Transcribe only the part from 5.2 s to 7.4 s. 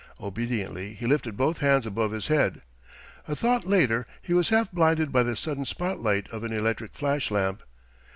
the sudden spot light of an electric flash